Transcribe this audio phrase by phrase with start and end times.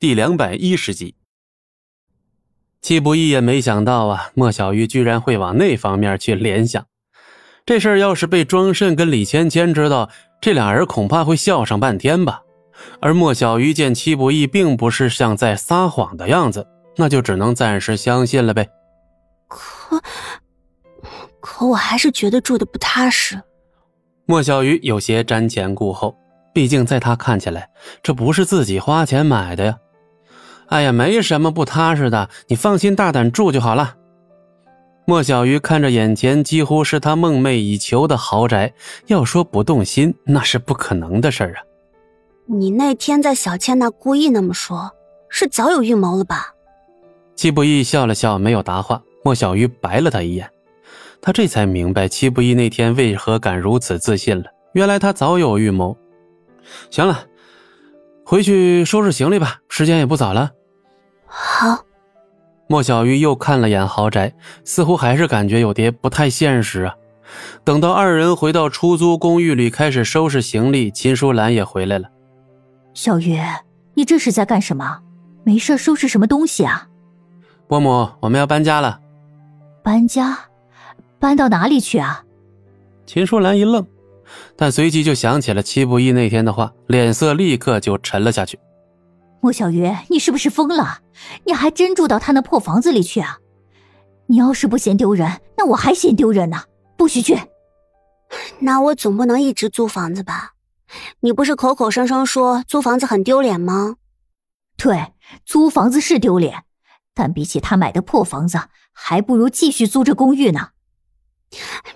[0.00, 1.14] 第两百一十集。
[2.80, 6.86] 戚不义也没想到啊，莫小鱼居然会往那方面去联想。
[7.66, 10.08] 这事儿要是被庄慎跟李芊芊知道，
[10.40, 12.40] 这俩人恐怕会笑上半天吧。
[12.98, 18.66] 而莫小鱼见戚不义并不是像在撒谎的样子，那就只能暂时相信了呗。
[19.48, 20.00] 可，
[21.40, 23.38] 可我还是觉得住的不踏实。
[24.24, 26.16] 莫小鱼有些瞻前顾后，
[26.54, 27.68] 毕竟在他看起来，
[28.02, 29.78] 这不是自己花钱买的呀。
[30.70, 33.96] 哎呀，没什么不踏实的，你放心大胆住就好了。
[35.04, 38.72] 莫小鱼看着眼前几乎是他梦寐以求的豪宅，
[39.08, 41.62] 要说不动心，那是不可能的事儿啊。
[42.46, 44.88] 你那天在小倩那故意那么说，
[45.28, 46.54] 是早有预谋了吧？
[47.34, 49.02] 戚不义笑了笑，没有答话。
[49.24, 50.48] 莫小鱼白了他一眼，
[51.20, 54.44] 他这才明白戚不义那天为何敢如此自信了。
[54.74, 55.96] 原来他早有预谋。
[56.90, 57.24] 行了，
[58.24, 60.52] 回去收拾行李吧，时间也不早了。
[61.32, 61.84] 好，
[62.68, 66.94] 莫小鱼又看了眼豪宅，似乎还是感觉有点不太现实啊。
[67.62, 72.08] 等到二人回到出租公寓里，开始收拾行李，秦淑兰也回来了。
[72.92, 73.38] 小鱼，
[73.94, 74.98] 你这是在干什么？
[75.44, 76.88] 没事收拾什么东西啊？
[77.68, 78.98] 伯母，我们要搬家了。
[79.82, 80.36] 搬家？
[81.20, 82.24] 搬到哪里去啊？
[83.06, 83.86] 秦淑兰一愣，
[84.56, 88.58] 但随即就想起了七不义那天的话，脸色立刻就沉了下去。
[89.40, 91.00] 莫小鱼，你是不是疯了？
[91.44, 93.38] 你还真住到他那破房子里去啊？
[94.26, 96.64] 你要是不嫌丢人，那我还嫌丢人呢！
[96.96, 97.40] 不许去！
[98.60, 100.52] 那我总不能一直租房子吧？
[101.20, 103.96] 你不是口口声声说租房子很丢脸吗？
[104.76, 105.12] 对，
[105.44, 106.64] 租房子是丢脸，
[107.14, 108.60] 但比起他买的破房子，
[108.92, 110.68] 还不如继续租这公寓呢。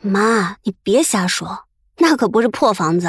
[0.00, 1.64] 妈，你别瞎说，
[1.98, 3.08] 那可不是破房子。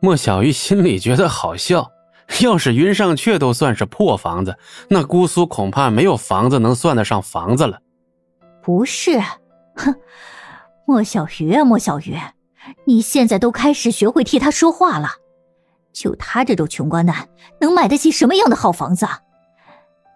[0.00, 1.90] 莫小鱼心里觉得好笑。
[2.42, 4.56] 要是云上阙都算是破房子，
[4.88, 7.78] 那姑苏恐怕没有房子能算得上房子了。
[8.62, 9.20] 不是，
[9.76, 9.94] 哼，
[10.86, 12.18] 莫小鱼啊，莫小鱼，
[12.86, 15.10] 你现在都开始学会替他说话了。
[15.92, 17.28] 就他这种穷光蛋，
[17.60, 19.06] 能买得起什么样的好房子？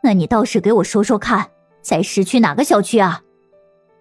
[0.02, 1.50] 那你倒是给我说说看，
[1.82, 3.20] 在市区哪个小区啊？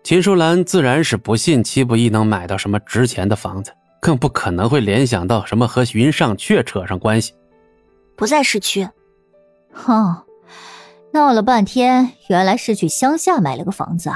[0.03, 7.34] 秦淑兰自然是不信戚不义能买到什么值钱的房子，更不可能会联想到什么和云上阙扯上关系。
[8.17, 8.89] 不在市区，
[9.72, 10.23] 哼，
[11.11, 14.11] 闹了半天，原来是去乡下买了个房子，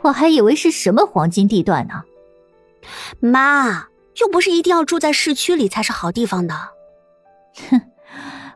[0.00, 2.02] 我还以为是什么黄金地段呢。
[3.20, 3.88] 妈，
[4.20, 6.54] 又不是一定要住在市区里才是好地方的。
[7.68, 7.80] 哼，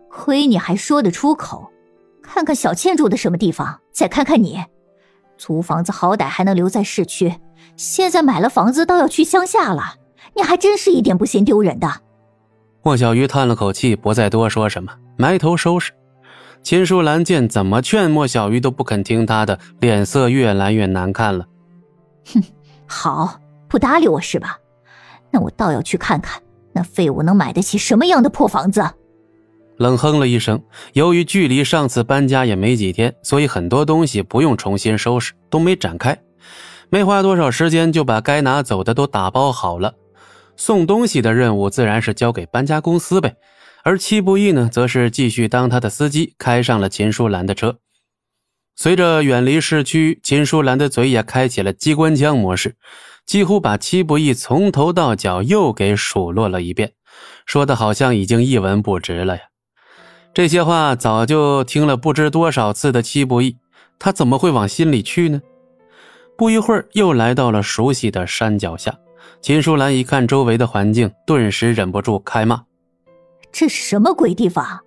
[0.08, 1.70] 亏你还说得出口。
[2.22, 4.64] 看看小倩住的什么地方，再看看你，
[5.36, 7.38] 租房子好歹还能留在市区，
[7.76, 9.96] 现在买了房子倒要去乡下了，
[10.36, 12.00] 你还真是一点不嫌丢人的。
[12.82, 15.92] 莫小鱼叹了口气，不再多说什么，埋头收拾。
[16.62, 21.46] 秦淑兰见怎么劝莫小鱼都不肯听他的，脸色越来越难看了。
[22.32, 22.42] 哼，
[22.86, 23.38] 好，
[23.68, 24.58] 不搭理我是吧？
[25.30, 26.42] 那我倒要去看看
[26.72, 28.82] 那废物能买得起什么样的破房子。
[29.76, 36.18] 冷哼了一声，由于距离上次搬家也没几天，所以很多东西不用重新收拾，都没展开，
[36.90, 39.94] 没花多少时间就把该拿走的都打包好了。
[40.60, 43.34] 送东西的任务自然是交给搬家公司呗，
[43.82, 47.78] 而戚不义呢，则是继续当他的司机，开上了秦舒兰的车。
[48.76, 52.76] 随着远离市区，秦舒兰的嘴也开启了机关枪模式，
[53.24, 56.92] 几乎把戚不义从头到脚又给数落了一遍，
[57.46, 59.42] 说的好像已经一文不值了呀。
[60.34, 63.56] 这些话早就听了不知多少次的戚不义，
[63.98, 65.40] 他怎么会往心里去呢？
[66.36, 68.94] 不一会儿，又来到了熟悉的山脚下。
[69.40, 72.64] 秦淑兰一看周围的环境，顿时忍不住开骂
[73.50, 74.80] ：“这是什么鬼地方？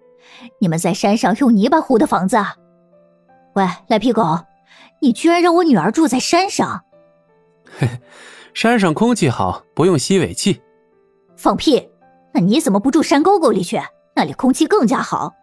[0.59, 2.37] 你们在山上用泥巴糊的房子？
[3.55, 4.39] 喂，赖皮狗，
[5.01, 6.83] 你居然让我女儿住在山上
[7.77, 7.87] ！”“嘿，
[8.53, 10.61] 山上空气好，不用吸尾气。
[11.35, 11.89] ”“放屁！
[12.33, 13.79] 那你怎么不住山沟沟里去？
[14.15, 15.33] 那里空气更加好。”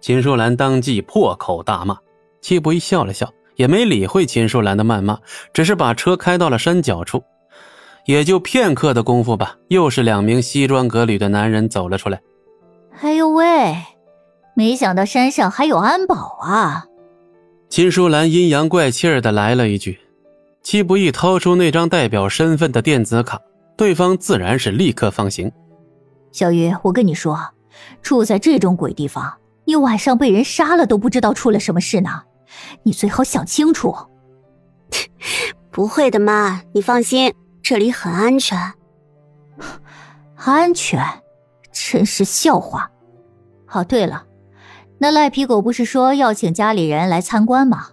[0.00, 1.98] 秦淑兰当即破口大骂。
[2.40, 5.18] 戚不义笑了笑，也没理会秦淑兰的谩骂，
[5.52, 7.22] 只是把车开到了山脚处。
[8.10, 12.20] 也就片刻的功夫吧，又是两名西装革履的男人走了出来。
[13.02, 13.76] 哎呦喂，
[14.56, 16.86] 没想到山上还有安保啊！
[17.68, 20.00] 秦淑兰阴阳怪气的来了一句。
[20.64, 23.40] 戚不易掏出那张代表身份的电子卡，
[23.76, 25.48] 对方自然是立刻放行。
[26.32, 27.38] 小鱼，我跟你说，
[28.02, 29.32] 住在这种鬼地方，
[29.64, 32.22] 你晚上被人杀了都不知道出了什么事呢。
[32.82, 33.94] 你最好想清楚。
[35.70, 37.32] 不会的，妈，你放心。
[37.62, 38.72] 这里很安全，
[40.36, 41.04] 安全，
[41.72, 42.90] 真是笑话。
[43.72, 44.24] 哦，对了，
[44.98, 47.88] 那赖皮狗不是说要请家里人来参观吗？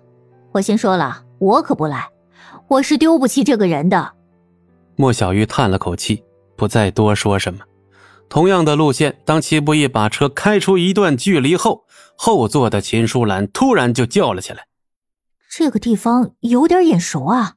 [0.54, 2.10] 我先说了，我可不来，
[2.68, 4.14] 我是丢不起这个人的。
[4.96, 6.24] 莫小鱼叹了口气，
[6.56, 7.60] 不再多说什么。
[8.30, 11.86] 同样的路线，当齐不义把车开出一段距离后，
[12.16, 14.66] 后座的秦舒兰突然就叫了起来
[15.52, 17.57] ：“这个地方有点眼熟啊！”